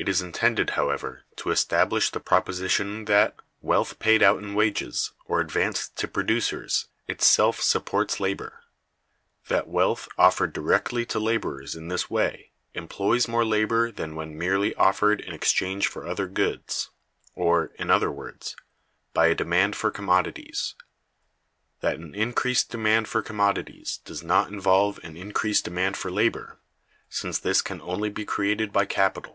[0.00, 5.40] It is intended, however, to establish the proposition that wealth paid out in wages, or
[5.40, 8.62] advanced to producers, itself supports labor;
[9.48, 14.72] that wealth offered directly to laborers in this way employs more labor than when merely
[14.76, 16.90] offered in exchange for other goods,
[17.34, 18.54] or, in other words,
[19.12, 20.76] by a demand for commodities;
[21.80, 26.60] that an increased demand for commodities does not involve an increased demand for labor,
[27.10, 29.34] since this can only be created by capital.